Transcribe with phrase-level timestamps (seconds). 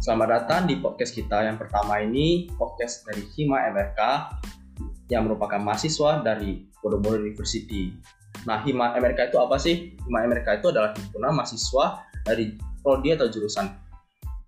[0.00, 4.00] Selamat datang di podcast kita yang pertama ini, podcast dari Hima MRK
[5.12, 7.92] yang merupakan mahasiswa dari Borobudur University.
[8.48, 9.92] Nah, Hima MRK itu apa sih?
[10.08, 13.68] Hima MRK itu adalah himpunan mahasiswa dari prodi atau jurusan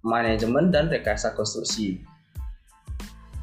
[0.01, 2.01] manajemen dan rekayasa konstruksi.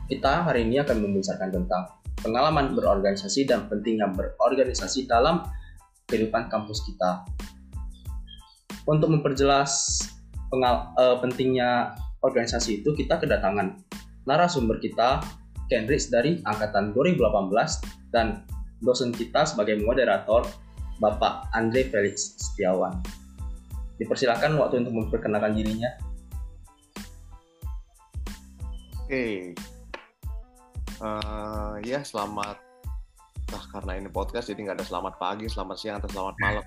[0.09, 1.93] Kita hari ini akan membicarakan tentang
[2.25, 5.45] pengalaman berorganisasi dan pentingnya berorganisasi dalam
[6.09, 7.21] kehidupan kampus kita.
[8.89, 10.01] Untuk memperjelas
[10.49, 11.95] pengal uh, pentingnya
[12.25, 13.79] organisasi itu, kita kedatangan
[14.27, 15.23] narasumber kita,
[15.69, 18.43] Kenrich dari Angkatan 2018, dan
[18.81, 20.45] dosen kita sebagai moderator,
[20.99, 22.99] Bapak Andre Felix Setiawan.
[24.01, 25.91] Dipersilakan waktu untuk memperkenalkan dirinya.
[29.09, 29.55] Oke,
[31.01, 32.57] uh, ya selamat.
[33.49, 36.65] Nah karena ini podcast jadi nggak ada selamat pagi, selamat siang atau selamat malam.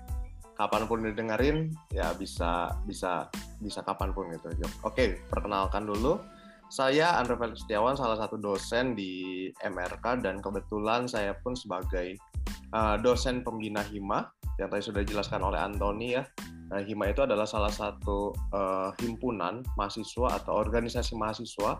[0.59, 1.59] Kapan pun didengerin
[1.95, 3.31] ya bisa bisa
[3.63, 4.51] bisa kapan pun gitu.
[4.83, 6.19] Oke, perkenalkan dulu.
[6.73, 12.17] Saya Andre Felix Setiawan, salah satu dosen di MRK dan kebetulan saya pun sebagai
[12.73, 14.25] uh, dosen pembina HIMA
[14.57, 16.25] yang tadi sudah dijelaskan oleh Antoni ya.
[16.73, 21.77] Nah, HIMA itu adalah salah satu uh, himpunan mahasiswa atau organisasi mahasiswa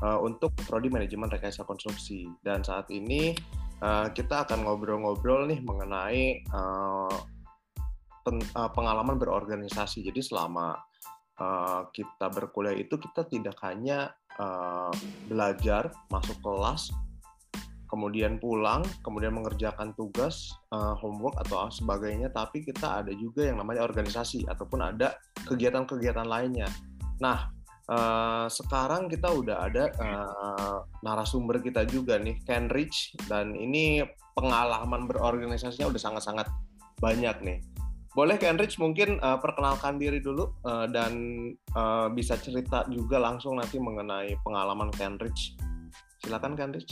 [0.00, 2.24] uh, untuk prodi manajemen rekayasa konstruksi.
[2.40, 3.36] Dan saat ini
[3.84, 7.12] uh, kita akan ngobrol-ngobrol nih mengenai uh,
[8.24, 8.40] pen,
[8.72, 10.00] pengalaman berorganisasi.
[10.00, 10.80] Jadi selama
[11.40, 14.92] uh, kita berkuliah itu kita tidak hanya uh,
[15.26, 16.92] belajar, masuk kelas,
[17.90, 23.82] kemudian pulang, kemudian mengerjakan tugas, uh, homework atau sebagainya, tapi kita ada juga yang namanya
[23.82, 25.18] organisasi ataupun ada
[25.48, 26.68] kegiatan-kegiatan lainnya.
[27.18, 27.50] Nah,
[27.90, 34.06] Uh, sekarang kita udah ada uh, narasumber kita juga nih, Ken Rich, dan ini
[34.38, 36.46] pengalaman berorganisasinya udah sangat-sangat
[37.02, 37.58] banyak nih.
[38.10, 41.12] Boleh Ken Rich mungkin uh, perkenalkan diri dulu uh, dan
[41.78, 45.54] uh, bisa cerita juga langsung nanti mengenai pengalaman Ken Rich.
[46.26, 46.90] Silakan Ken Rich.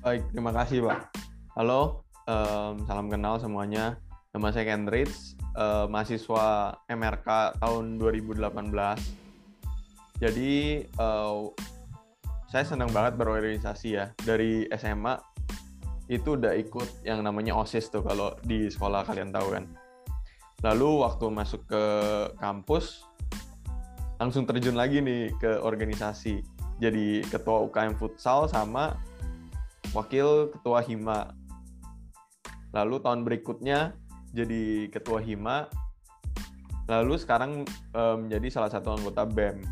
[0.00, 1.12] Baik, terima kasih Pak.
[1.56, 4.00] Halo, um, salam kenal semuanya.
[4.32, 9.20] Nama saya Ken Rich, uh, mahasiswa MRK tahun 2018
[10.20, 11.48] jadi uh,
[12.52, 14.12] saya senang banget berorganisasi ya.
[14.20, 15.16] Dari SMA
[16.12, 19.64] itu udah ikut yang namanya OSIS tuh kalau di sekolah kalian tahu kan.
[20.60, 21.84] Lalu waktu masuk ke
[22.36, 23.04] kampus
[24.20, 26.44] langsung terjun lagi nih ke organisasi.
[26.80, 29.00] Jadi ketua UKM futsal sama
[29.96, 31.32] wakil ketua HIMA.
[32.76, 33.96] Lalu tahun berikutnya
[34.36, 35.68] jadi ketua HIMA.
[36.90, 39.62] Lalu sekarang menjadi um, salah satu anggota BEM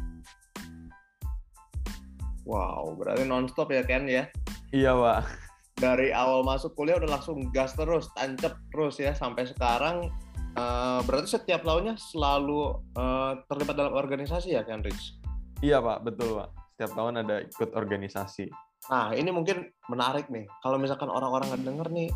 [2.48, 4.24] Wow, berarti nonstop ya Ken ya?
[4.72, 5.28] Iya pak.
[5.76, 10.08] Dari awal masuk kuliah udah langsung gas terus, tancap terus ya sampai sekarang.
[10.58, 15.22] Uh, berarti setiap tahunnya selalu uh, terlibat dalam organisasi ya Ken Rich?
[15.62, 16.50] Iya pak, betul pak.
[16.74, 18.50] Setiap tahun ada ikut organisasi.
[18.90, 20.50] Nah ini mungkin menarik nih.
[20.62, 22.10] Kalau misalkan orang-orang ngedenger nih,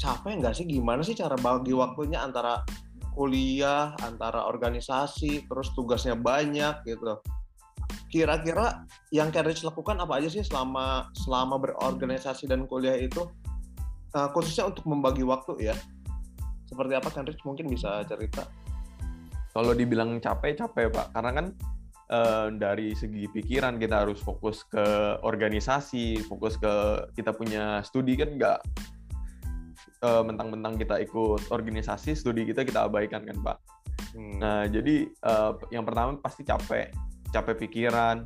[0.00, 0.64] capek nggak sih?
[0.64, 2.64] Gimana sih cara bagi waktunya antara
[3.12, 7.20] kuliah, antara organisasi, terus tugasnya banyak gitu
[8.12, 13.24] kira-kira yang Cambridge lakukan apa aja sih selama selama berorganisasi dan kuliah itu
[14.12, 15.74] uh, khususnya untuk membagi waktu ya
[16.72, 18.48] seperti apa Cambridge mungkin bisa cerita.
[19.52, 21.12] Kalau dibilang capek capek pak.
[21.12, 21.46] Karena kan
[22.08, 26.72] uh, dari segi pikiran kita harus fokus ke organisasi fokus ke
[27.20, 28.58] kita punya studi kan nggak
[30.08, 33.58] uh, mentang-mentang kita ikut organisasi studi kita kita abaikan kan pak.
[34.12, 34.36] Hmm.
[34.40, 36.88] nah jadi uh, yang pertama pasti capek.
[37.32, 38.24] Capek pikiran.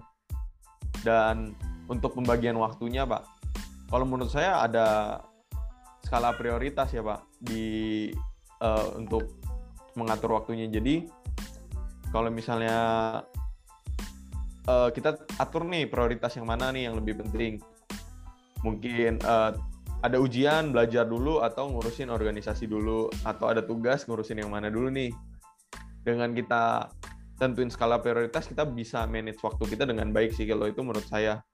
[1.02, 1.54] Dan
[1.86, 3.36] untuk pembagian waktunya pak
[3.86, 4.86] kalau menurut saya ada
[6.02, 7.22] skala prioritas ya pak.
[7.38, 8.10] Di
[8.60, 9.36] uh, untuk
[9.96, 11.08] mengatur waktunya jadi
[12.12, 12.76] kalau misalnya
[14.68, 17.58] uh, kita atur nih prioritas yang mana nih yang lebih penting
[18.64, 19.56] mungkin uh,
[20.04, 24.92] ada ujian belajar dulu atau ngurusin organisasi dulu atau ada tugas ngurusin yang mana dulu
[24.92, 25.10] nih
[26.06, 26.92] dengan kita
[27.36, 31.44] tentuin skala prioritas kita bisa manage waktu kita dengan baik sih kalau itu menurut saya.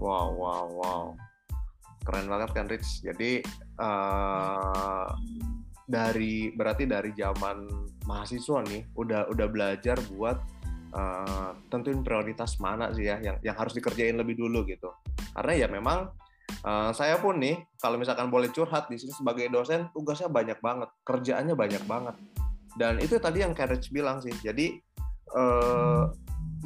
[0.00, 1.04] Wow, wow, wow.
[2.04, 3.04] Keren banget kan Rich.
[3.04, 3.40] Jadi
[3.80, 5.08] uh,
[5.84, 7.68] dari berarti dari zaman
[8.08, 10.36] mahasiswa nih udah udah belajar buat
[10.96, 14.92] uh, tentuin prioritas mana sih ya yang yang harus dikerjain lebih dulu gitu.
[15.36, 16.10] Karena ya memang
[16.64, 20.88] uh, saya pun nih kalau misalkan boleh curhat di sini sebagai dosen tugasnya banyak banget,
[21.04, 22.16] kerjaannya banyak banget
[22.74, 24.74] dan itu tadi yang Carriage bilang sih jadi
[25.34, 26.10] uh,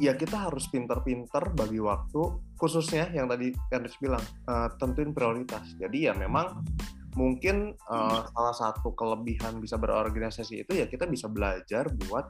[0.01, 2.21] ya kita harus pinter-pinter bagi waktu
[2.57, 6.65] khususnya yang tadi Carriage bilang uh, tentuin prioritas jadi ya memang
[7.17, 12.29] mungkin uh, salah satu kelebihan bisa berorganisasi itu ya kita bisa belajar buat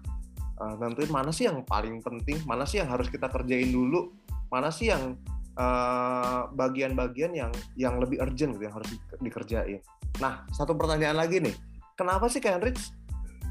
[0.59, 4.11] uh, nentuin mana sih yang paling penting, mana sih yang harus kita kerjain dulu,
[4.51, 5.19] mana sih yang
[5.59, 9.79] uh, bagian-bagian uh, yang yang lebih urgent gitu yang harus di, dikerjain.
[10.23, 11.55] Nah, satu pertanyaan lagi nih,
[11.95, 12.91] kenapa sih Kenrich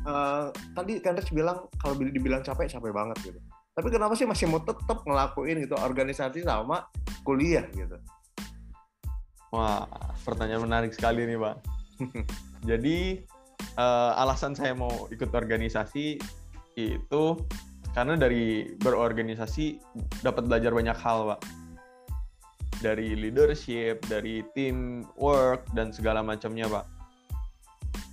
[0.08, 3.40] uh, tadi Kenrich bilang kalau dibilang capek capek banget gitu.
[3.78, 6.90] Tapi kenapa sih masih mau tetap ngelakuin gitu organisasi sama
[7.22, 7.94] kuliah gitu?
[9.48, 9.88] Wah,
[10.24, 11.56] pertanyaan menarik sekali nih, Pak.
[12.70, 13.22] Jadi
[13.78, 16.18] uh, alasan saya mau ikut organisasi
[16.78, 17.24] itu
[17.94, 19.82] karena dari berorganisasi
[20.22, 21.40] dapat belajar banyak hal pak.
[22.78, 26.86] Dari leadership dari team work dan segala macamnya pak.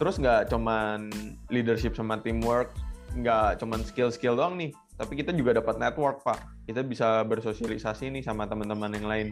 [0.02, 1.14] Terus nggak cuman
[1.54, 2.74] leadership sama teamwork
[3.16, 6.42] nggak cuman skill-skill doang nih tapi kita juga dapat network pak.
[6.66, 9.28] Kita bisa bersosialisasi nih sama teman-teman yang lain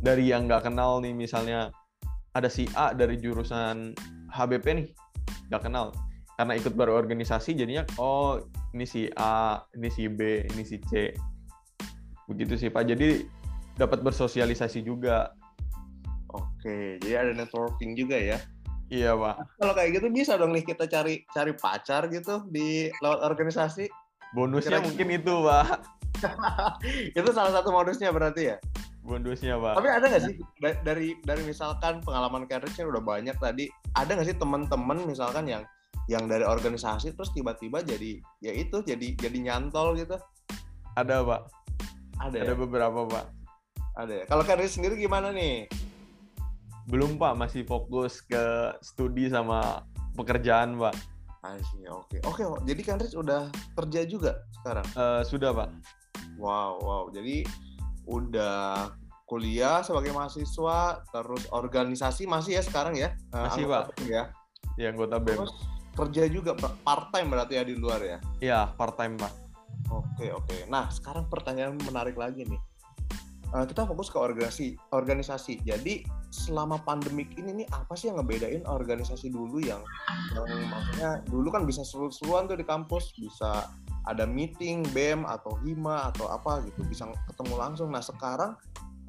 [0.00, 1.72] dari yang nggak kenal nih misalnya
[2.36, 3.96] ada si A dari jurusan
[4.30, 4.88] HBP nih
[5.50, 5.94] nggak kenal
[6.36, 8.42] karena ikut berorganisasi jadinya oh
[8.76, 11.16] ini si A, ini si B, ini si C.
[12.28, 12.84] Begitu sih Pak.
[12.84, 13.24] Jadi
[13.80, 15.32] dapat bersosialisasi juga.
[16.36, 18.36] Oke, jadi ada networking juga ya.
[18.92, 19.34] Iya, Pak.
[19.40, 23.88] Nah, kalau kayak gitu bisa dong nih kita cari cari pacar gitu di lewat organisasi.
[24.36, 24.86] Bonusnya Kira -kira.
[24.92, 25.66] mungkin itu, Pak.
[27.18, 28.56] itu salah satu modusnya berarti ya?
[29.06, 29.78] Bonusnya, Pak.
[29.78, 30.34] Tapi ada nggak sih
[30.82, 35.62] dari dari misalkan pengalaman karirnya udah banyak tadi, ada nggak sih teman-teman misalkan yang
[36.10, 40.18] yang dari organisasi terus tiba-tiba jadi ya itu jadi jadi nyantol gitu?
[40.98, 41.40] Ada pak.
[42.18, 42.58] Ada ada ya?
[42.58, 43.26] beberapa pak.
[43.94, 44.24] Ada ya?
[44.26, 45.70] Kalau kalian sendiri gimana nih?
[46.90, 47.34] Belum pak.
[47.38, 49.82] Masih fokus ke studi sama
[50.14, 50.94] pekerjaan pak.
[51.46, 52.18] Asih, oke.
[52.26, 54.86] Oke jadi kan udah kerja juga sekarang?
[54.98, 55.70] Uh, sudah pak.
[56.38, 57.04] Wow wow.
[57.14, 57.46] Jadi
[58.06, 58.94] udah
[59.26, 64.30] kuliah sebagai mahasiswa terus organisasi masih ya sekarang ya masih uh, pak ya
[64.78, 65.54] ya anggota BEM terus
[65.96, 66.52] kerja juga
[66.84, 68.18] part time berarti ya di luar ya?
[68.38, 69.32] Iya part time pak.
[69.88, 70.68] Oke oke.
[70.68, 72.60] Nah sekarang pertanyaan menarik lagi nih.
[73.56, 74.76] Uh, kita fokus ke organisasi.
[74.92, 75.64] Organisasi.
[75.64, 79.80] Jadi selama pandemik ini nih apa sih yang ngebedain organisasi dulu yang,
[80.36, 83.72] yang maksudnya dulu kan bisa seru-seruan tuh di kampus, bisa
[84.06, 87.90] ada meeting BEM atau hima atau apa gitu, bisa ketemu langsung.
[87.90, 88.54] Nah sekarang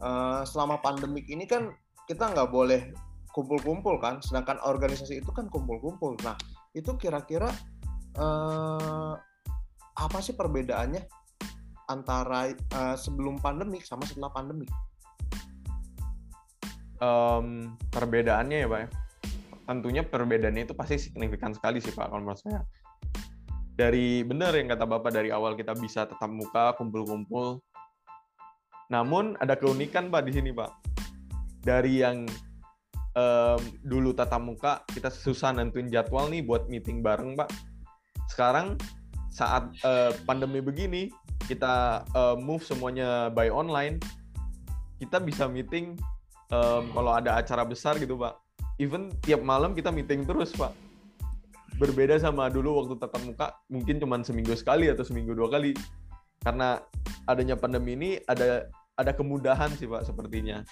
[0.02, 1.74] uh, selama pandemik ini kan
[2.10, 2.94] kita nggak boleh
[3.32, 6.18] kumpul-kumpul kan, sedangkan organisasi itu kan kumpul-kumpul.
[6.26, 6.34] Nah
[6.74, 7.54] itu kira-kira
[8.18, 9.14] uh,
[9.98, 11.06] apa sih perbedaannya
[11.88, 14.66] antara uh, sebelum pandemi sama setelah pandemi?
[16.98, 18.88] Um, perbedaannya ya pak, ya.
[19.70, 22.66] tentunya perbedaannya itu pasti signifikan sekali sih pak kalau menurut saya.
[23.78, 27.62] Dari benar yang kata bapak dari awal kita bisa tetap muka kumpul-kumpul.
[28.90, 30.74] Namun ada keunikan pak di sini pak.
[31.62, 32.26] Dari yang
[33.18, 37.50] um, dulu tatap muka kita susah nentuin jadwal nih buat meeting bareng pak
[38.30, 38.78] sekarang
[39.34, 41.10] saat uh, pandemi begini
[41.50, 43.98] kita uh, move semuanya by online
[45.02, 45.98] kita bisa meeting
[46.54, 48.38] um, kalau ada acara besar gitu pak
[48.78, 50.74] even tiap malam kita meeting terus pak
[51.78, 55.78] berbeda sama dulu waktu tatap muka mungkin cuma seminggu sekali atau seminggu dua kali
[56.42, 56.82] karena
[57.30, 60.66] adanya pandemi ini ada ada kemudahan sih pak sepertinya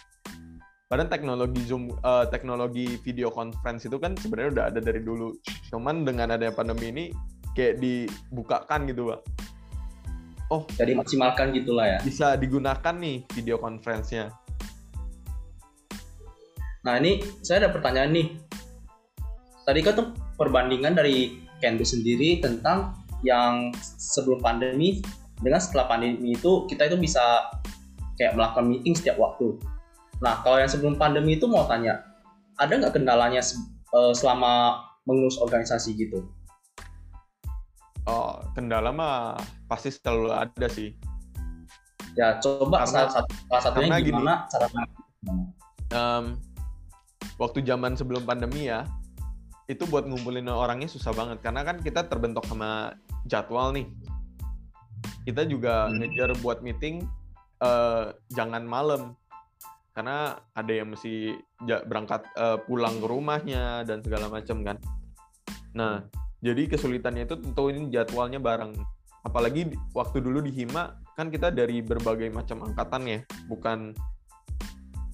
[0.85, 5.33] Padahal teknologi Zoom, uh, teknologi video conference itu kan sebenarnya udah ada dari dulu.
[5.73, 7.05] Cuman dengan adanya pandemi ini
[7.57, 9.19] kayak dibukakan gitu, Pak.
[10.53, 11.99] Oh, jadi maksimalkan gitulah ya.
[12.05, 14.29] Bisa digunakan nih video conference-nya.
[16.85, 18.27] Nah, ini saya ada pertanyaan nih.
[19.65, 24.99] Tadi kan tuh perbandingan dari Kendu sendiri tentang yang sebelum pandemi
[25.39, 27.47] dengan setelah pandemi itu kita itu bisa
[28.19, 29.55] kayak melakukan meeting setiap waktu
[30.23, 31.99] Nah, kalau yang sebelum pandemi itu mau tanya,
[32.55, 33.43] ada nggak kendalanya
[33.91, 36.23] uh, selama mengurus organisasi gitu?
[38.05, 39.35] Oh, kendala mah
[39.67, 40.93] pasti selalu ada sih.
[42.15, 44.67] Ya, coba karena, salah, satu, salah satunya gimana gini, cara
[45.91, 46.25] um,
[47.35, 48.87] waktu zaman sebelum pandemi ya,
[49.65, 52.93] itu buat ngumpulin orangnya susah banget karena kan kita terbentuk sama
[53.25, 53.89] jadwal nih.
[55.25, 55.93] Kita juga hmm.
[56.01, 57.01] ngejar buat meeting
[57.61, 59.17] uh, jangan malam
[59.95, 61.39] karena ada yang mesti
[61.87, 64.77] berangkat uh, pulang ke rumahnya dan segala macam kan.
[65.71, 66.03] Nah,
[66.43, 68.75] jadi kesulitannya itu tentu ini jadwalnya bareng.
[69.25, 73.19] Apalagi waktu dulu di Hima kan kita dari berbagai macam angkatan ya,
[73.49, 73.95] bukan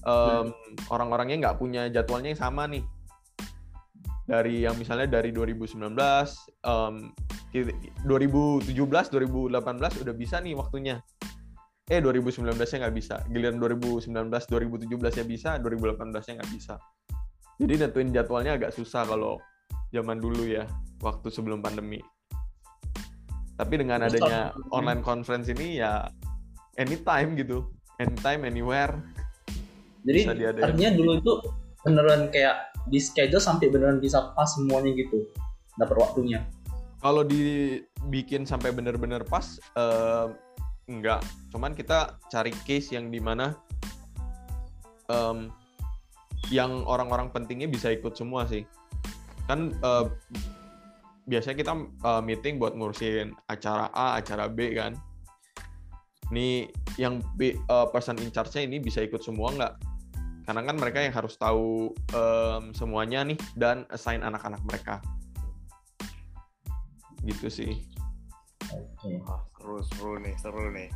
[0.04, 0.90] um, hmm.
[0.90, 2.82] orang-orangnya nggak punya jadwalnya yang sama nya
[4.22, 5.82] Dari yang misalnya dari 2019,
[6.62, 7.10] um,
[7.52, 8.70] 2017,
[9.12, 11.02] 2018 udah bisa nih waktunya.
[11.90, 13.16] Eh 2019 nya nggak bisa.
[13.28, 16.74] Giliran 2019 2017 nya bisa 2018 nya nggak bisa.
[17.60, 19.36] Jadi nentuin jadwalnya agak susah kalau
[19.92, 20.64] zaman dulu ya
[21.04, 22.00] waktu sebelum pandemi.
[23.60, 26.08] Tapi dengan adanya online conference ini ya
[26.80, 27.68] anytime gitu,
[28.00, 28.96] anytime, anywhere.
[30.02, 30.26] Jadi
[30.64, 31.32] artinya dulu itu
[31.84, 35.26] beneran kayak di schedule sampai beneran bisa pas semuanya gitu
[35.78, 36.42] dapat waktunya.
[37.02, 40.26] Kalau dibikin sampai bener-bener pas, eh,
[40.86, 41.22] enggak.
[41.50, 43.58] Cuman kita cari case yang di mana
[45.10, 45.50] em,
[46.54, 48.62] yang orang-orang pentingnya bisa ikut semua sih.
[49.50, 50.06] Kan eh,
[51.26, 54.94] biasanya kita eh, meeting buat ngurusin acara A, acara B kan.
[56.30, 56.70] Nih
[57.02, 57.56] yang eh,
[57.90, 59.91] person in charge-nya ini bisa ikut semua nggak?
[60.42, 64.98] Karena kan mereka yang harus tahu em, semuanya nih dan assign anak-anak mereka.
[67.22, 67.72] Gitu sih.
[68.72, 69.20] Oke.
[69.22, 70.90] Wah, seru seru nih seru nih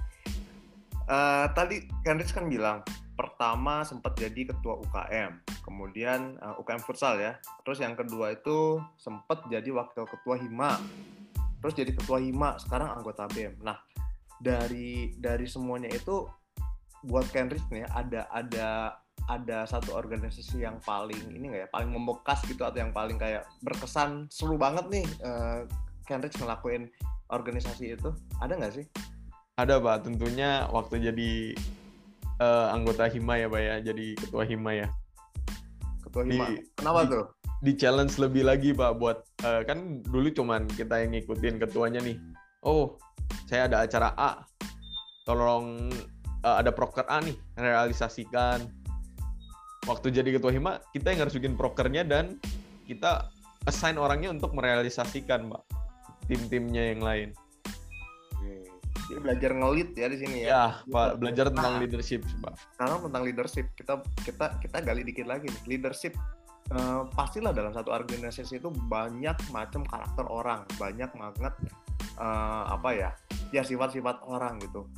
[1.06, 2.82] Eh, tadi Kendrick kan bilang
[3.14, 9.46] pertama sempat jadi ketua UKM kemudian eh, UKM futsal ya terus yang kedua itu sempat
[9.46, 10.74] jadi wakil ketua hima
[11.62, 13.78] terus jadi ketua hima sekarang anggota bem nah
[14.42, 16.26] dari dari semuanya itu
[17.06, 22.44] buat Kendrick nih ada ada ada satu organisasi yang paling ini nggak ya paling membekas
[22.46, 25.66] gitu atau yang paling kayak berkesan seru banget nih eh,
[26.06, 26.86] Kendrick ngelakuin
[27.32, 28.86] organisasi itu ada nggak sih
[29.56, 31.32] Ada Pak, tentunya waktu jadi
[32.38, 34.88] eh, anggota Hima ya Pak ya, jadi ketua Hima ya.
[36.04, 36.46] ketua Di- hima
[36.76, 37.24] kenapa di- tuh
[37.64, 42.20] Di challenge lebih lagi Pak buat eh, kan dulu cuman kita yang ngikutin ketuanya nih.
[42.62, 43.00] Oh,
[43.48, 44.44] saya ada acara A.
[45.24, 45.88] Tolong
[46.44, 48.60] eh, ada proker A nih, realisasikan.
[49.86, 52.42] Waktu jadi ketua Hima, kita yang harus bikin prokernya dan
[52.90, 53.30] kita
[53.70, 55.62] assign orangnya untuk merealisasikan, Pak.
[56.26, 57.30] Tim-timnya yang lain.
[59.06, 60.48] Dia belajar ngelit ya di sini ya.
[60.50, 61.82] Ya, Pak, belajar tentang Nah.
[61.82, 62.58] leadership, Pak.
[62.74, 65.78] Sekarang tentang leadership kita kita kita gali dikit lagi nih.
[65.78, 66.18] Leadership
[66.74, 71.54] eh, pastilah dalam satu organisasi itu banyak macam karakter orang, banyak banget
[72.18, 73.10] eh, apa ya?
[73.54, 74.90] Ya sifat-sifat orang gitu.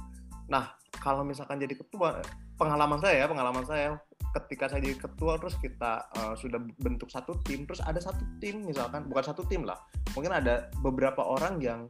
[0.48, 0.72] Nah,
[1.04, 2.24] kalau misalkan jadi ketua,
[2.56, 4.00] pengalaman saya ya, pengalaman saya
[4.36, 8.64] ketika saya jadi ketua terus kita eh, sudah bentuk satu tim, terus ada satu tim
[8.64, 9.78] misalkan bukan satu tim lah,
[10.12, 11.80] mungkin ada beberapa orang yang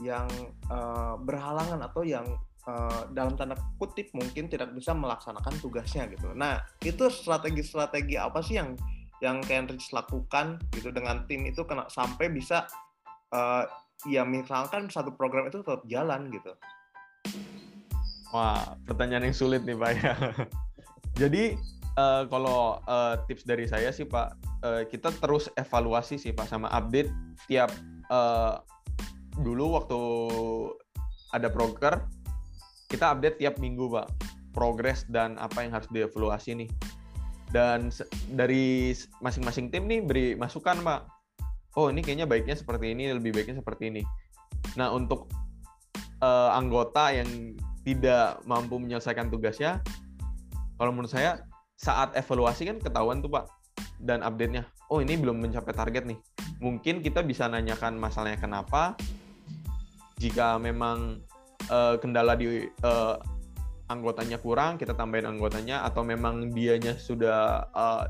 [0.00, 0.26] yang
[0.70, 2.24] eh, berhalangan atau yang
[2.66, 6.32] eh, dalam tanda kutip mungkin tidak bisa melaksanakan tugasnya gitu.
[6.32, 8.74] Nah itu strategi-strategi apa sih yang
[9.20, 12.64] yang Kenrich lakukan gitu dengan tim itu kena sampai bisa
[13.32, 13.64] eh,
[14.08, 16.56] ya misalkan satu program itu tetap jalan gitu.
[18.30, 20.14] Wah, pertanyaan yang sulit nih Pak ya.
[21.20, 21.58] Jadi
[21.96, 24.28] eh, kalau eh, tips dari saya sih Pak,
[24.66, 27.10] eh, kita terus evaluasi sih Pak sama update
[27.48, 27.70] tiap
[28.10, 28.54] eh,
[29.40, 30.00] dulu waktu
[31.30, 32.02] ada broker
[32.90, 34.06] kita update tiap minggu Pak
[34.50, 36.70] progres dan apa yang harus dievaluasi nih.
[37.50, 37.90] Dan
[38.34, 41.00] dari masing-masing tim nih beri masukan Pak.
[41.78, 44.02] Oh ini kayaknya baiknya seperti ini, lebih baiknya seperti ini.
[44.74, 45.30] Nah untuk
[46.22, 47.54] eh, anggota yang
[47.86, 49.82] tidak mampu menyelesaikan tugasnya,
[50.78, 51.42] kalau menurut saya
[51.80, 53.48] saat evaluasi kan ketahuan tuh Pak
[53.96, 54.68] dan update-nya.
[54.92, 56.20] Oh ini belum mencapai target nih.
[56.60, 59.00] Mungkin kita bisa nanyakan masalahnya kenapa.
[60.20, 61.24] Jika memang
[61.72, 63.16] eh, kendala di eh,
[63.88, 68.04] anggotanya kurang, kita tambahin anggotanya atau memang dianya sudah eh,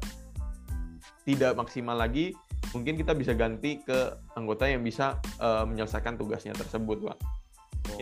[1.23, 2.35] tidak maksimal lagi,
[2.75, 7.19] mungkin kita bisa ganti ke anggota yang bisa eh, menyelesaikan tugasnya tersebut, Pak.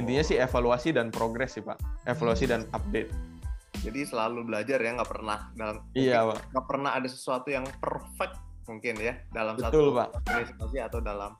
[0.01, 2.09] Intinya sih evaluasi dan progres sih Pak.
[2.09, 3.28] Evaluasi dan update.
[3.89, 6.53] Jadi selalu belajar ya nggak pernah dalam Iya Pak.
[6.53, 8.37] nggak pernah ada sesuatu yang perfect
[8.69, 10.09] mungkin ya dalam Betul satu Pak.
[10.29, 11.33] organisasi atau dalam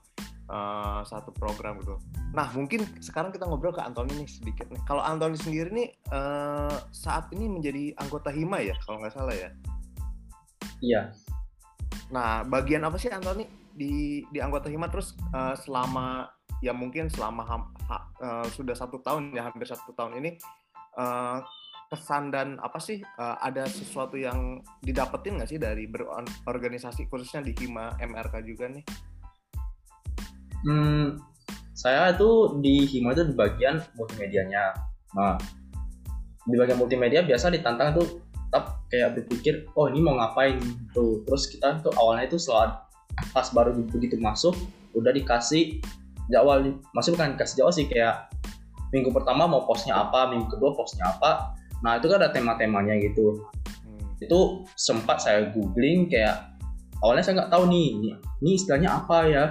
[0.49, 2.01] uh, satu program gitu.
[2.33, 4.81] Nah mungkin sekarang kita ngobrol ke Antoni nih sedikit nih.
[4.89, 9.49] Kalau Antoni sendiri nih uh, saat ini menjadi anggota Hima ya kalau nggak salah ya.
[10.81, 11.01] Iya.
[12.09, 13.45] Nah bagian apa sih Antoni
[13.77, 16.27] di di anggota Hima terus uh, selama
[16.59, 20.35] ya mungkin selama ham- ha- uh, sudah satu tahun ya hampir satu tahun ini
[20.99, 21.39] uh,
[21.89, 27.57] kesan dan apa sih uh, ada sesuatu yang didapetin nggak sih dari berorganisasi khususnya di
[27.57, 28.85] Hima MRK juga nih?
[30.69, 31.17] Hmm,
[31.73, 34.77] saya itu di Hima itu di bagian multimedianya.
[35.17, 35.41] Nah,
[36.45, 40.61] di bagian multimedia biasa ditantang tuh tetap kayak berpikir, oh ini mau ngapain
[40.93, 41.25] tuh.
[41.25, 42.77] Terus kita tuh awalnya itu selalu
[43.33, 44.53] pas baru begitu masuk
[44.93, 45.81] udah dikasih
[46.29, 46.61] jadwal,
[46.93, 48.29] masih bukan dikasih jadwal sih kayak
[48.93, 51.57] minggu pertama mau postnya apa, minggu kedua postnya apa.
[51.79, 53.43] Nah itu kan ada tema-temanya gitu.
[53.85, 54.19] Hmm.
[54.19, 56.49] Itu sempat saya googling kayak
[57.03, 58.09] awalnya saya nggak tahu nih, ini,
[58.43, 59.45] ini istilahnya apa ya.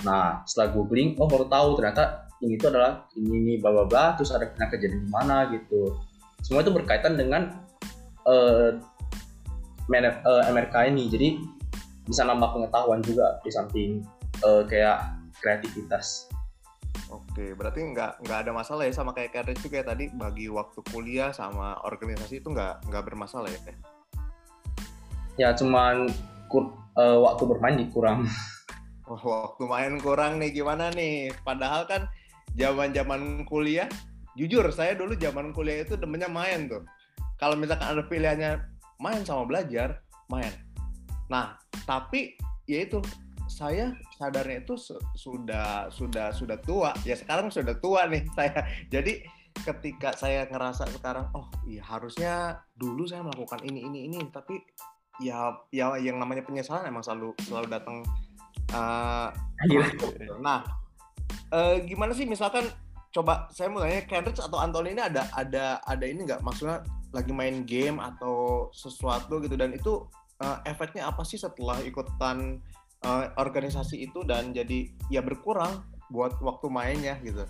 [0.00, 4.04] Nah, setelah googling, oh baru tahu ternyata ini itu adalah ini ini bla bla bla,
[4.16, 6.00] terus ada pernah kejadian di mana gitu.
[6.40, 7.52] Semua itu berkaitan dengan
[8.24, 8.80] eh
[9.92, 11.04] mana- eh, MRK ini.
[11.12, 11.28] Jadi
[12.08, 14.00] bisa nambah pengetahuan juga di samping
[14.40, 16.32] eh, kayak kreativitas.
[17.10, 20.78] Oke, berarti nggak nggak ada masalah ya sama kayak Kadek juga ya tadi bagi waktu
[20.94, 23.60] kuliah sama organisasi itu nggak nggak bermasalah ya?
[25.34, 26.06] Ya cuman
[26.46, 28.26] kur, uh, waktu bermain dikurang.
[29.10, 31.34] Oh, waktu main kurang nih gimana nih?
[31.42, 32.06] Padahal kan
[32.54, 33.90] zaman-zaman kuliah,
[34.38, 36.86] jujur saya dulu zaman kuliah itu demennya main tuh.
[37.34, 38.62] Kalau misalkan ada pilihannya
[39.02, 39.98] main sama belajar,
[40.30, 40.54] main.
[41.26, 41.58] Nah,
[41.90, 42.38] tapi
[42.70, 43.02] ya itu
[43.50, 44.78] saya sadarnya itu
[45.18, 46.94] sudah sudah sudah tua.
[47.02, 48.62] Ya sekarang sudah tua nih saya.
[48.86, 49.26] Jadi
[49.66, 54.18] ketika saya ngerasa sekarang oh iya harusnya dulu saya melakukan ini ini ini.
[54.30, 54.54] Tapi
[55.18, 58.00] ya ya yang namanya penyesalan emang selalu selalu datang
[58.72, 59.28] uh,
[60.40, 60.64] nah
[61.52, 62.64] uh, gimana sih misalkan
[63.12, 66.40] coba saya mau tanya Kendrick atau Anthony ini ada ada ada ini nggak?
[66.40, 70.06] Maksudnya lagi main game atau sesuatu gitu dan itu
[70.38, 72.62] uh, efeknya apa sih setelah ikutan
[73.04, 77.46] uh, organisasi itu dan jadi ya berkurang buat waktu mainnya gitu.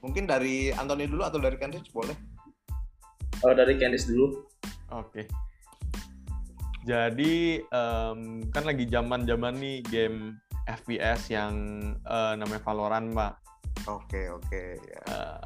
[0.00, 2.14] Mungkin dari Anthony dulu atau dari Candice boleh?
[3.42, 4.46] Oh dari Candice dulu.
[4.94, 5.26] Oke.
[6.86, 10.38] Jadi um, kan lagi zaman-zaman nih game
[10.70, 11.54] FPS yang
[12.06, 13.32] uh, namanya Valorant, Mbak.
[13.90, 14.62] Oke oke.
[14.78, 15.02] Ya.
[15.10, 15.42] Uh,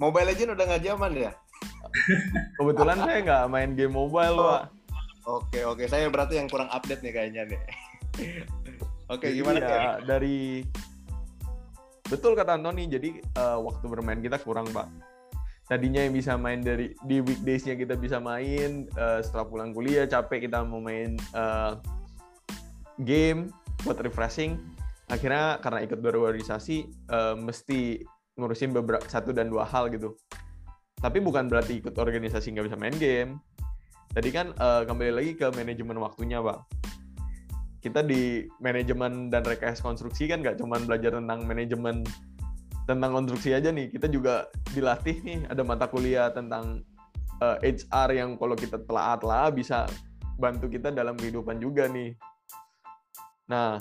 [0.00, 1.32] Mobile Legend udah nggak zaman ya?
[2.56, 4.48] Kebetulan saya nggak main game mobile, oh.
[4.48, 4.62] Pak.
[5.28, 7.60] Oke oke, saya berarti yang kurang update nih kayaknya nih.
[9.10, 10.62] Oke, okay, gimana ya, dari
[12.06, 12.86] betul kata Antoni.
[12.86, 14.86] Jadi uh, waktu bermain kita kurang, Pak.
[15.66, 20.46] Tadinya yang bisa main dari di weekdays-nya kita bisa main uh, setelah pulang kuliah capek
[20.46, 21.78] kita mau main uh,
[23.02, 23.50] game
[23.82, 24.58] buat refreshing.
[25.10, 28.02] Akhirnya karena ikut berorganisasi uh, mesti
[28.38, 30.14] ngurusin beberapa satu dan dua hal gitu.
[31.02, 33.42] Tapi bukan berarti ikut organisasi nggak bisa main game.
[34.10, 36.80] Tadi kan uh, kembali lagi ke manajemen waktunya, Pak
[37.80, 42.04] kita di manajemen dan rekayasa konstruksi kan nggak cuma belajar tentang manajemen
[42.84, 43.88] tentang konstruksi aja nih.
[43.88, 46.84] Kita juga dilatih nih ada mata kuliah tentang
[47.40, 49.88] uh, eh, HR yang kalau kita telah-telah bisa
[50.36, 52.12] bantu kita dalam kehidupan juga nih.
[53.48, 53.80] Nah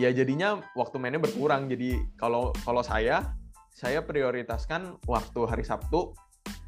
[0.00, 1.68] ya jadinya waktu mainnya berkurang.
[1.68, 3.36] Jadi kalau kalau saya
[3.74, 6.16] saya prioritaskan waktu hari Sabtu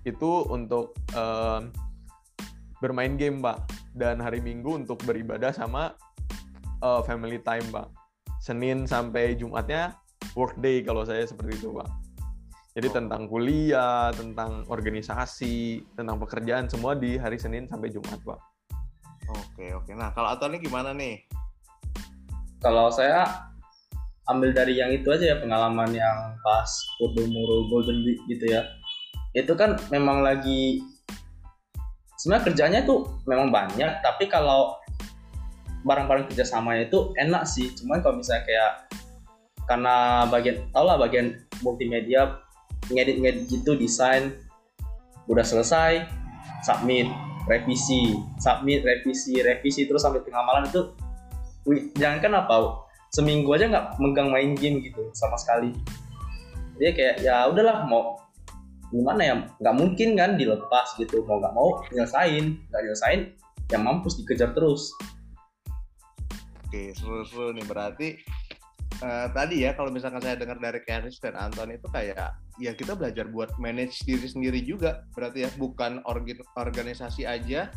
[0.04, 1.64] itu untuk uh,
[2.86, 3.66] bermain game pak
[3.98, 5.98] dan hari Minggu untuk beribadah sama
[6.84, 7.88] uh, family time, Pak.
[8.42, 9.96] Senin sampai Jumatnya
[10.36, 11.88] workday kalau saya seperti itu, Pak.
[12.76, 12.94] Jadi oh.
[12.94, 18.40] tentang kuliah, tentang organisasi, tentang pekerjaan semua di hari Senin sampai Jumat, Pak.
[19.26, 19.90] Oke, oke.
[19.96, 21.24] Nah, kalau ini gimana nih?
[22.60, 23.50] Kalau saya
[24.26, 26.68] ambil dari yang itu aja ya pengalaman yang pas
[26.98, 28.62] Podomoro Golden Week gitu ya.
[29.32, 30.82] Itu kan memang lagi
[32.26, 34.74] sebenarnya kerjanya tuh memang banyak tapi kalau
[35.86, 37.70] barang-barang kerjasamanya itu enak sih.
[37.78, 38.72] Cuman kalau misalnya kayak
[39.70, 42.42] karena bagian tau lah bagian multimedia
[42.90, 44.34] ngedit ngedit gitu desain
[45.30, 46.02] udah selesai
[46.66, 47.06] submit
[47.46, 50.82] revisi submit revisi revisi terus sampai tengah malam itu
[51.98, 52.56] jangan kan apa
[53.14, 55.70] seminggu aja nggak megang main game gitu sama sekali.
[56.82, 58.18] Dia kayak ya udahlah mau
[58.90, 59.34] gimana ya?
[59.58, 61.22] Nggak mungkin kan dilepas gitu.
[61.26, 62.58] Mau nggak mau nyelesain.
[62.70, 63.20] Nggak nyelesain
[63.74, 64.94] yang mampus dikejar terus.
[66.66, 67.66] Oke seru-seru nih.
[67.66, 68.08] Berarti
[69.02, 72.96] uh, tadi ya kalau misalkan saya dengar dari Kenis dan Anton itu kayak ya kita
[72.96, 75.02] belajar buat manage diri sendiri juga.
[75.14, 77.70] Berarti ya bukan organ organisasi aja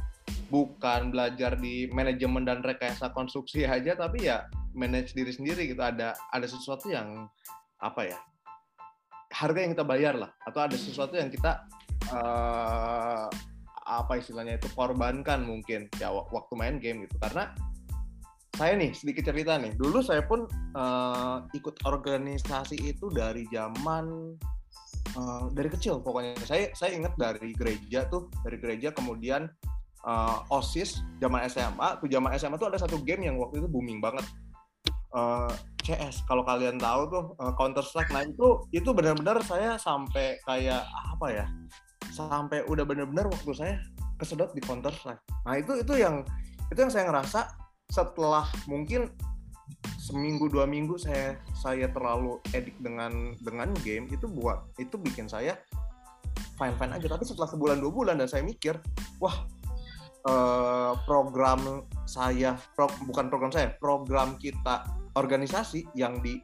[0.49, 5.81] bukan belajar di manajemen dan rekayasa konstruksi aja tapi ya manage diri sendiri gitu.
[5.81, 7.29] Ada ada sesuatu yang
[7.79, 8.19] apa ya
[9.29, 10.31] harga yang kita bayar lah.
[10.45, 11.65] Atau ada sesuatu yang kita
[12.13, 13.27] uh,
[13.89, 17.17] apa istilahnya itu korbankan mungkin ya waktu main game gitu.
[17.21, 17.53] Karena
[18.57, 19.73] saya nih sedikit cerita nih.
[19.77, 24.35] Dulu saya pun uh, ikut organisasi itu dari zaman
[25.15, 26.35] uh, dari kecil pokoknya.
[26.43, 29.47] Saya saya ingat dari gereja tuh dari gereja kemudian
[30.03, 33.99] uh, osis zaman SMA tuh zaman SMA tuh ada satu game yang waktu itu booming
[33.99, 34.23] banget
[35.15, 40.37] uh, CS kalau kalian tahu tuh uh, Counter Strike nah itu itu benar-benar saya sampai
[40.45, 41.45] kayak apa ya
[42.13, 43.75] sampai udah benar-benar waktu saya
[44.19, 45.23] kesedot di Counter Strike.
[45.47, 46.27] Nah itu itu yang
[46.69, 47.55] itu yang saya ngerasa
[47.89, 49.09] setelah mungkin
[49.97, 55.55] seminggu dua minggu saya saya terlalu edik dengan dengan game itu buat itu bikin saya
[56.59, 57.07] fine fine aja.
[57.07, 58.75] Tapi setelah sebulan dua bulan dan saya mikir
[59.23, 59.47] wah
[60.29, 64.85] eh, program saya pro, bukan program saya program kita
[65.17, 66.37] organisasi yang di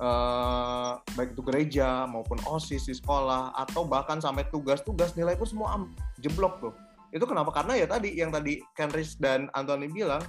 [0.00, 5.84] uh, baik itu gereja maupun osis di sekolah atau bahkan sampai tugas-tugas nilai pun semua
[6.20, 6.72] jeblok tuh.
[7.12, 7.52] Itu kenapa?
[7.54, 10.22] Karena ya tadi yang tadi Kenris dan Anthony bilang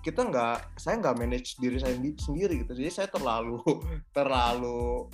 [0.00, 2.72] kita nggak saya nggak manage diri saya sendiri gitu.
[2.76, 3.60] Jadi saya terlalu
[4.16, 5.08] terlalu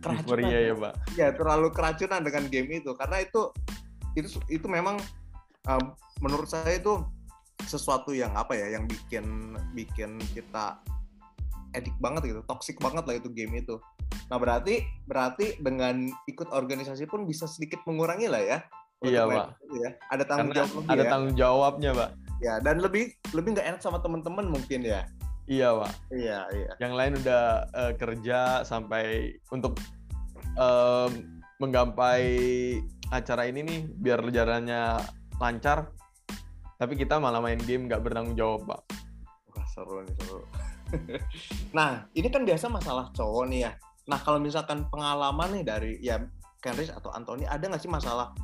[0.00, 0.74] keracunan ya, ya.
[0.76, 0.94] Pak.
[1.16, 2.92] Ya terlalu keracunan dengan game itu.
[2.96, 3.52] Karena itu
[4.18, 4.98] itu itu memang
[5.68, 5.92] um,
[6.24, 7.04] menurut saya itu
[7.68, 10.80] sesuatu yang apa ya yang bikin bikin kita
[11.76, 13.76] edik banget gitu toxic banget lah itu game itu.
[14.32, 18.58] Nah berarti berarti dengan ikut organisasi pun bisa sedikit mengurangi lah ya.
[19.00, 19.56] Iya pak.
[19.80, 19.90] ya.
[20.12, 21.10] ada tanggung Karena jawab ada ya.
[21.10, 22.10] tanggung jawabnya pak.
[22.40, 25.06] Ya dan lebih lebih nggak enak sama teman-teman mungkin ya.
[25.46, 25.92] Iya pak.
[26.10, 26.72] Iya iya.
[26.82, 29.78] Yang lain udah uh, kerja sampai untuk
[30.58, 31.08] uh,
[31.60, 32.24] menggapai
[33.10, 35.02] acara ini nih biar jalannya
[35.40, 35.88] lancar
[36.76, 38.80] tapi kita malah main game nggak bertanggung jawab pak
[39.56, 40.44] wah seru nih seru
[41.76, 43.72] nah ini kan biasa masalah cowok nih ya
[44.06, 46.20] nah kalau misalkan pengalaman nih dari ya
[46.60, 48.36] Kenris atau Anthony ada nggak sih masalah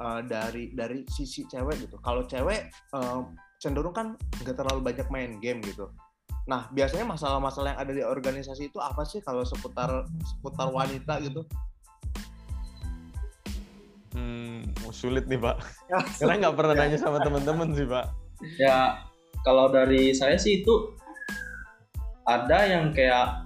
[0.00, 2.00] uh, dari dari sisi cewek gitu.
[2.00, 3.28] Kalau cewek uh,
[3.60, 5.92] cenderung kan nggak terlalu banyak main game gitu.
[6.48, 11.44] Nah biasanya masalah-masalah yang ada di organisasi itu apa sih kalau seputar seputar wanita gitu?
[14.88, 15.60] Hmm, sulit nih pak.
[16.18, 18.08] Karena nggak pernah nanya sama teman-teman sih pak.
[18.56, 19.04] Ya
[19.44, 20.96] kalau dari saya sih itu
[22.24, 23.44] ada yang kayak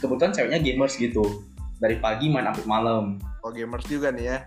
[0.00, 1.24] kebetulan ceweknya gamers gitu
[1.80, 3.16] dari pagi main sampai malam.
[3.40, 4.38] Oh gamers juga nih ya?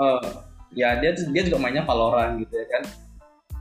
[0.00, 2.82] Uh, ya dia dia juga mainnya Valorant gitu ya kan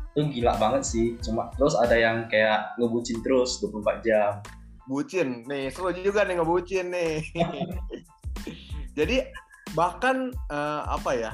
[0.09, 4.31] itu gila banget sih cuma terus ada yang kayak ngebucin terus 24 jam
[4.89, 7.21] bucin nih seru juga nih ngebucin nih
[8.97, 9.29] jadi
[9.77, 11.31] bahkan uh, apa ya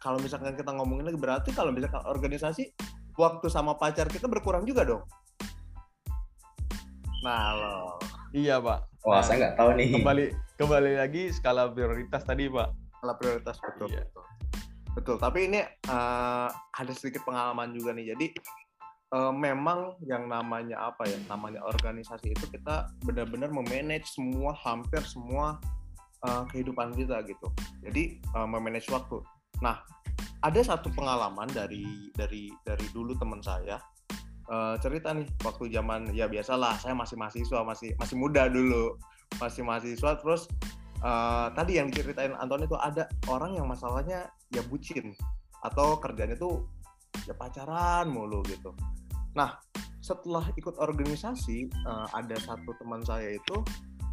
[0.00, 2.72] kalau misalkan kita ngomongin lagi berarti kalau misalkan organisasi
[3.20, 5.04] waktu sama pacar kita berkurang juga dong
[7.20, 8.00] nah loh
[8.32, 10.24] iya pak wah nah, saya nggak tahu nih kembali
[10.56, 14.02] kembali lagi skala prioritas tadi pak skala prioritas betul iya.
[14.08, 14.24] betul
[14.90, 18.10] Betul, tapi ini uh, ada sedikit pengalaman juga nih.
[18.14, 18.26] Jadi
[19.14, 25.62] uh, memang yang namanya apa ya, namanya organisasi itu kita benar-benar memanage semua, hampir semua
[26.26, 27.46] uh, kehidupan kita gitu.
[27.86, 29.22] Jadi uh, memanage waktu.
[29.60, 29.80] Nah,
[30.40, 33.80] ada satu pengalaman dari dari dari dulu teman saya.
[34.50, 38.98] Uh, cerita nih waktu zaman ya biasalah saya masih mahasiswa masih masih muda dulu.
[39.38, 40.50] Masih mahasiswa terus
[41.06, 45.14] uh, tadi yang diceritain Anton itu ada orang yang masalahnya ya bucin.
[45.62, 46.66] Atau kerjanya tuh
[47.28, 48.74] ya pacaran mulu gitu.
[49.36, 49.60] Nah
[50.00, 53.56] setelah ikut organisasi uh, ada satu teman saya itu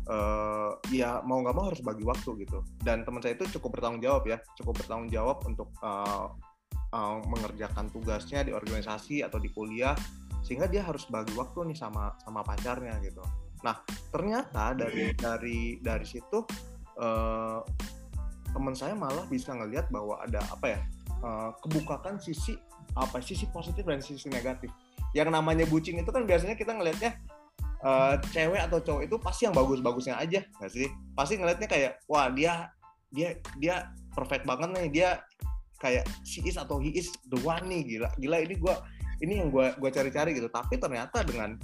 [0.07, 4.03] uh, ya mau nggak mau harus bagi waktu gitu dan teman saya itu cukup bertanggung
[4.03, 6.31] jawab ya cukup bertanggung jawab untuk uh,
[6.95, 9.95] uh, mengerjakan tugasnya di organisasi atau di kuliah
[10.43, 13.19] sehingga dia harus bagi waktu nih sama sama pacarnya gitu.
[13.67, 13.83] Nah
[14.15, 16.47] ternyata dari dari dari situ
[17.01, 17.59] uh,
[18.55, 20.79] teman saya malah bisa ngelihat bahwa ada apa ya
[21.19, 22.55] uh, kebukakan sisi
[22.95, 24.71] apa sisi positif dan sisi negatif
[25.11, 27.19] yang namanya bucin itu kan biasanya kita ngelihatnya
[27.88, 30.91] uh, cewek atau cowok itu pasti yang bagus-bagusnya aja nggak sih?
[31.15, 32.67] Pasti ngelihatnya kayak wah dia
[33.15, 34.88] dia dia perfect banget nih.
[34.91, 35.10] Dia
[35.80, 37.88] kayak si is atau he is the one nih.
[37.88, 38.76] Gila gila ini gue
[39.23, 40.52] ini yang gue gue cari-cari gitu.
[40.52, 41.56] Tapi ternyata dengan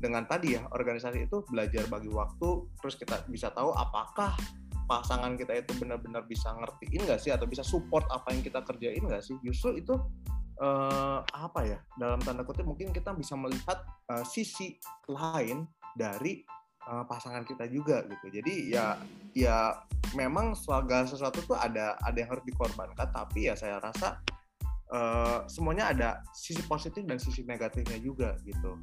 [0.00, 2.48] dengan tadi ya organisasi itu belajar bagi waktu
[2.84, 4.36] terus kita bisa tahu apakah
[4.86, 7.30] pasangan kita itu benar-benar bisa ngertiin nggak sih?
[7.34, 9.36] Atau bisa support apa yang kita kerjain nggak sih?
[9.44, 9.94] Justru itu
[10.60, 14.76] uh, apa ya dalam tanda kutip mungkin kita bisa melihat uh, sisi
[15.08, 16.44] lain dari
[16.88, 18.40] uh, pasangan kita juga gitu.
[18.40, 18.96] Jadi ya
[19.36, 19.76] ya
[20.14, 24.20] memang segala sesuatu tuh ada ada yang harus dikorbankan tapi ya saya rasa
[24.92, 28.80] uh, semuanya ada sisi positif dan sisi negatifnya juga gitu.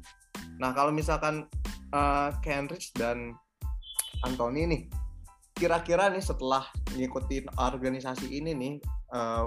[0.60, 1.48] Nah kalau misalkan
[1.90, 3.34] uh, Kenrich dan
[4.24, 4.82] Anthony nih
[5.54, 6.66] kira-kira nih setelah
[6.98, 8.74] ngikutin organisasi ini nih
[9.14, 9.46] uh,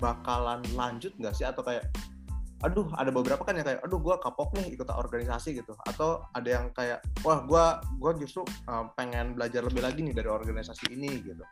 [0.00, 1.44] bakalan lanjut nggak sih?
[1.44, 1.86] Atau kayak
[2.60, 5.76] aduh ada beberapa kan yang kayak aduh gue kapok nih ikut organisasi gitu.
[5.84, 7.64] Atau ada yang kayak wah gue
[8.00, 11.44] gue justru uh, pengen belajar lebih lagi nih dari organisasi ini gitu.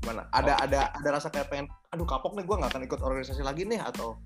[0.00, 0.28] Gimana?
[0.32, 0.64] Ada oh.
[0.64, 3.80] ada ada rasa kayak pengen aduh kapok nih gue nggak akan ikut organisasi lagi nih
[3.80, 4.16] atau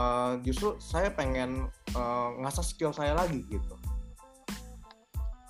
[0.00, 3.76] uh, justru saya pengen uh, ngasah skill saya lagi gitu.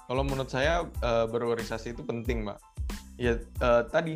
[0.07, 2.59] Kalau menurut saya uh, berorganisasi itu penting, Mbak.
[3.19, 4.15] Ya uh, tadi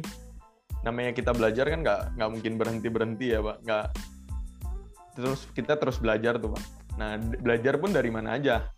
[0.80, 3.56] namanya kita belajar kan nggak nggak mungkin berhenti berhenti ya, Pak.
[3.64, 3.86] Nggak
[5.18, 6.64] terus kita terus belajar tuh, Pak.
[6.96, 8.68] Nah belajar pun dari mana aja.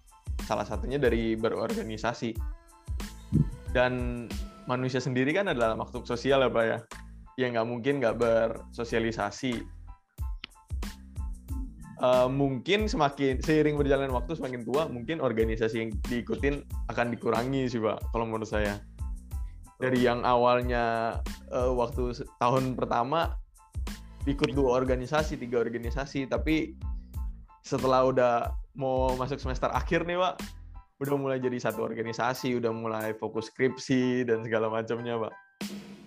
[0.43, 2.35] Salah satunya dari berorganisasi.
[3.73, 4.27] Dan
[4.69, 6.79] manusia sendiri kan adalah makhluk sosial ya, Pak ya.
[7.41, 9.83] Ya nggak mungkin nggak bersosialisasi
[12.03, 17.79] uh, mungkin semakin seiring berjalan waktu semakin tua mungkin organisasi yang diikutin akan dikurangi sih
[17.79, 18.83] pak kalau menurut saya
[19.83, 21.19] dari yang awalnya
[21.51, 23.35] uh, waktu tahun pertama
[24.31, 26.79] ikut dua organisasi tiga organisasi tapi
[27.67, 28.35] setelah udah
[28.79, 30.39] mau masuk semester akhir nih pak
[31.03, 35.35] udah mulai jadi satu organisasi udah mulai fokus skripsi dan segala macamnya pak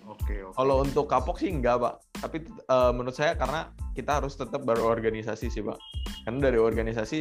[0.08, 0.56] Oke, oke.
[0.56, 5.52] kalau untuk kapok sih enggak pak tapi eh, menurut saya karena kita harus tetap berorganisasi
[5.52, 5.76] sih pak
[6.24, 7.20] karena dari organisasi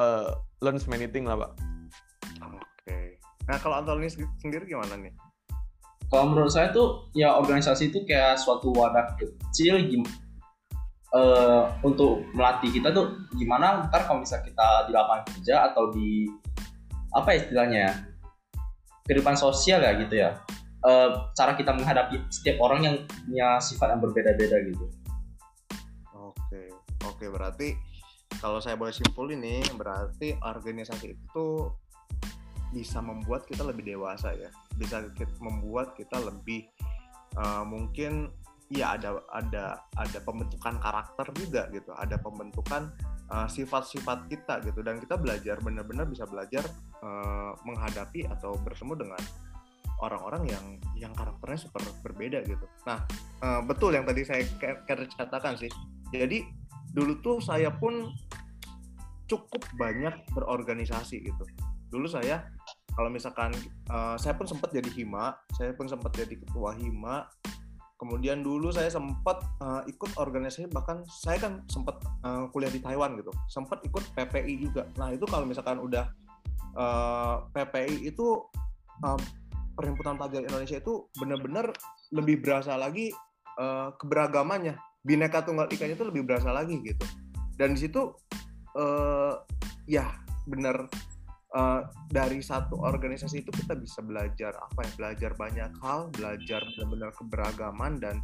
[0.00, 0.30] eh,
[0.64, 1.52] learns many things lah pak
[2.40, 3.20] Oke.
[3.44, 4.08] Nah, kalau Antoni
[4.40, 5.12] sendiri gimana nih?
[6.10, 10.02] Kalau menurut saya tuh ya organisasi itu kayak suatu wadah kecil gim
[11.14, 16.26] eh, untuk melatih kita tuh gimana ntar kalau misalnya kita di lapangan kerja atau di
[17.14, 17.92] apa istilahnya ya
[19.06, 20.34] kehidupan sosial ya gitu ya
[20.80, 24.88] Eh, cara kita menghadapi setiap orang yang punya sifat yang berbeda-beda gitu.
[26.16, 26.72] Oke,
[27.04, 27.76] oke berarti
[28.40, 31.46] kalau saya boleh simpulin nih, berarti organisasi itu
[32.70, 35.02] bisa membuat kita lebih dewasa ya, bisa
[35.42, 36.70] membuat kita lebih
[37.36, 38.30] eh, mungkin
[38.70, 42.94] ya ada ada ada pembentukan karakter juga gitu, ada pembentukan
[43.30, 46.62] eh, sifat-sifat kita gitu, dan kita belajar benar-benar bisa belajar
[47.02, 49.22] eh, menghadapi atau bertemu dengan
[50.00, 52.66] orang-orang yang yang karakternya super berbeda gitu.
[52.88, 53.04] Nah,
[53.44, 54.46] eh, betul yang tadi saya
[55.18, 55.68] katakan sih.
[56.10, 56.42] Jadi
[56.90, 58.10] dulu tuh saya pun
[59.30, 61.44] cukup banyak berorganisasi gitu.
[61.90, 62.50] Dulu saya
[62.96, 63.54] kalau misalkan
[63.90, 67.28] eh, saya pun sempat jadi hima, saya pun sempat jadi ketua hima.
[68.00, 73.18] Kemudian dulu saya sempat eh, ikut organisasi bahkan saya kan sempat eh, kuliah di Taiwan
[73.20, 73.30] gitu.
[73.50, 74.88] Sempat ikut PPI juga.
[74.96, 76.08] Nah, itu kalau misalkan udah
[76.74, 78.26] eh, PPI itu
[79.04, 79.20] eh,
[79.76, 81.72] perhimpunan pelajar Indonesia itu benar-benar
[82.12, 83.12] lebih berasa lagi
[83.56, 87.04] eh, keberagamannya bineka tunggal ikanya itu lebih berasa lagi gitu
[87.56, 88.12] dan di situ
[88.76, 89.32] eh,
[89.88, 90.12] ya
[90.44, 90.88] benar
[91.54, 97.10] eh, dari satu organisasi itu kita bisa belajar apa ya belajar banyak hal belajar benar-benar
[97.16, 98.16] keberagaman dan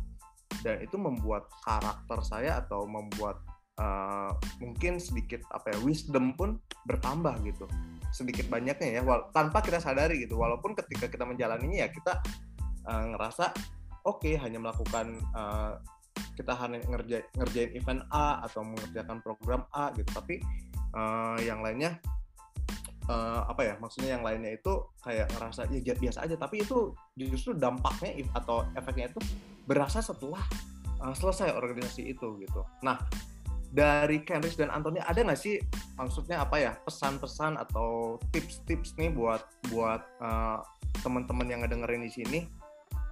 [0.63, 3.43] dan itu membuat karakter saya atau membuat
[3.77, 4.31] eh,
[4.63, 7.67] mungkin sedikit apa ya wisdom pun bertambah gitu.
[8.15, 9.03] Sedikit banyaknya ya
[9.35, 10.39] tanpa kita sadari gitu.
[10.39, 12.23] Walaupun ketika kita menjalaninya ya kita
[12.89, 13.53] eh, ngerasa
[14.07, 15.75] oke hanya melakukan eh,
[16.37, 20.09] kita hanya ngerjain, ngerjain event A atau mengerjakan program A gitu.
[20.15, 20.41] Tapi
[20.95, 22.01] eh, yang lainnya
[23.07, 26.37] eh, apa ya maksudnya yang lainnya itu kayak ngerasa ya biasa aja.
[26.39, 29.21] Tapi itu justru dampaknya atau efeknya itu
[29.67, 30.43] berasa setelah
[31.03, 32.63] eh, selesai organisasi itu gitu.
[32.83, 32.99] Nah
[33.77, 35.59] dari Kenris dan Anthony ada nggak sih
[35.99, 40.59] maksudnya apa ya pesan-pesan atau tips-tips nih buat buat eh,
[41.05, 42.41] teman-teman yang ngedengerin di sini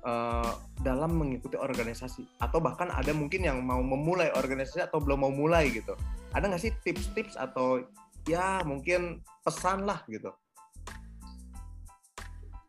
[0.06, 0.52] eh,
[0.82, 2.40] dalam mengikuti organisasi?
[2.40, 5.94] Atau bahkan ada mungkin yang mau memulai organisasi atau belum mau mulai gitu.
[6.34, 7.84] Ada nggak sih tips-tips atau
[8.24, 10.32] ya mungkin pesan lah gitu.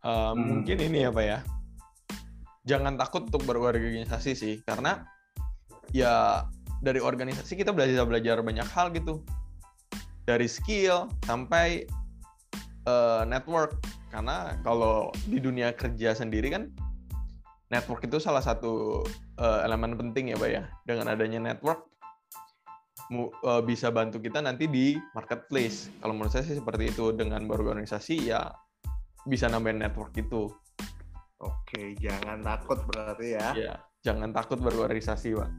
[0.06, 1.40] Eh, mungkin ini ya pak ya.
[2.66, 5.06] Jangan takut untuk berorganisasi sih karena
[5.94, 6.46] ya
[6.82, 9.26] dari organisasi kita belajar belajar banyak hal gitu.
[10.30, 11.90] Dari skill sampai
[12.86, 13.82] eh, network.
[14.14, 16.72] Karena kalau di dunia kerja sendiri kan
[17.74, 19.04] network itu salah satu
[19.42, 20.64] eh, elemen penting ya pak ya.
[20.86, 21.95] Dengan adanya network
[23.12, 25.90] eh, bisa bantu kita nanti di marketplace.
[26.02, 27.12] Kalau menurut saya sih seperti itu.
[27.14, 28.50] Dengan berorganisasi ya
[29.26, 30.54] bisa nambahin network itu
[31.42, 33.48] oke jangan takut berarti ya.
[33.58, 33.74] Ya
[34.06, 35.50] jangan takut berorganisasi pak.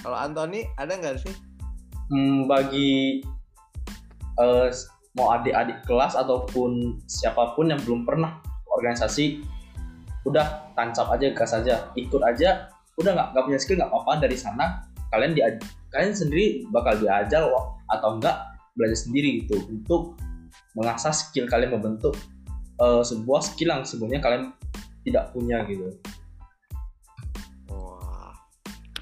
[0.00, 1.34] Kalau Anthony ada nggak sih?
[2.08, 3.20] Hmm, bagi
[4.40, 4.68] eh,
[5.12, 8.40] mau adik-adik kelas ataupun siapa pun yang belum pernah
[8.72, 9.44] organisasi,
[10.24, 14.24] udah tancap aja gas aja, ikut aja, udah nggak nggak punya skill nggak apa-apa.
[14.24, 15.42] Dari sana kalian di
[15.90, 17.50] kalian sendiri bakal diajar
[17.90, 18.46] atau enggak
[18.78, 20.14] belajar sendiri gitu untuk
[20.78, 22.14] mengasah skill kalian membentuk
[22.78, 24.54] eh, sebuah skill yang sebelumnya kalian
[25.02, 25.90] tidak punya gitu.
[27.72, 28.36] Wah,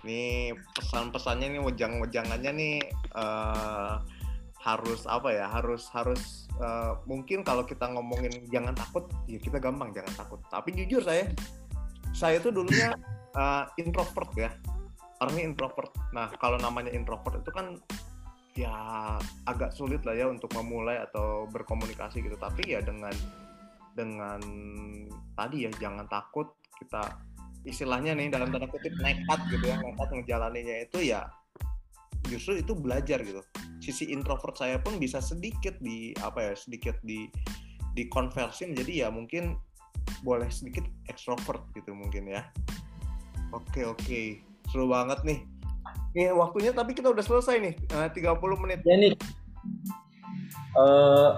[0.06, 2.76] ini pesan-pesannya nih, wejang-wejangannya nih
[3.14, 3.94] eh,
[4.58, 5.46] harus apa ya?
[5.50, 10.40] Harus harus eh, mungkin kalau kita ngomongin jangan takut, ya kita gampang jangan takut.
[10.48, 11.28] Tapi jujur saya,
[12.16, 12.94] saya tuh dulunya
[13.36, 14.50] eh, introvert ya,
[15.22, 15.92] orangnya introvert.
[16.14, 17.78] Nah kalau namanya introvert itu kan
[18.58, 18.74] ya
[19.46, 22.38] agak sulit lah ya untuk memulai atau berkomunikasi gitu.
[22.38, 23.14] Tapi ya dengan
[23.98, 24.38] dengan
[25.34, 27.18] tadi ya jangan takut kita
[27.66, 31.26] istilahnya nih dalam tanda kutip nekat gitu ya nekat ngejalaninnya itu ya
[32.30, 33.42] justru itu belajar gitu
[33.82, 37.26] sisi introvert saya pun bisa sedikit di apa ya sedikit di
[37.98, 39.58] dikonversi menjadi ya mungkin
[40.22, 42.46] boleh sedikit ekstrovert gitu mungkin ya
[43.50, 45.38] oke oke seru banget nih
[46.16, 49.12] nih waktunya tapi kita udah selesai nih eh, 30 menit Ya nih,
[50.78, 51.30] eh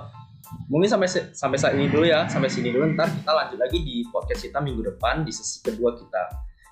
[0.67, 2.91] mungkin sampai sampai saat ini dulu ya, sampai sini dulu.
[2.95, 6.23] Ntar kita lanjut lagi di podcast kita minggu depan di sesi kedua kita,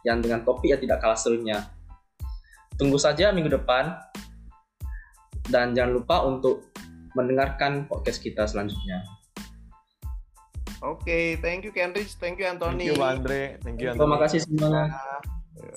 [0.02, 1.62] yang dengan topik yang tidak kalah serunya.
[2.78, 3.98] Tunggu saja minggu depan.
[5.48, 6.68] dan jangan lupa untuk
[7.16, 9.00] mendengarkan podcast kita selanjutnya.
[10.84, 12.92] Oke, thank you Kenrich, thank you Anthony.
[12.92, 14.22] Thank you Andre, thank you Terima Anthony.
[14.28, 14.92] kasih semua.
[15.56, 15.72] Ya.